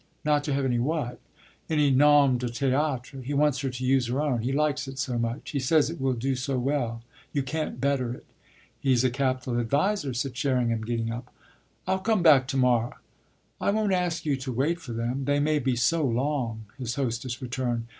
[0.25, 1.19] "Not to have any what?"
[1.69, 3.23] "Any nom de théâtre.
[3.23, 5.51] He wants her to use her own; he likes it so much.
[5.51, 8.25] He says it will do so well you can't better it."
[8.79, 11.31] "He's a capital adviser," said Sherringham, getting up.
[11.85, 12.95] "I'll come back to morrow."
[13.61, 17.39] "I won't ask you to wait for them they may be so long," his hostess
[17.39, 17.85] returned.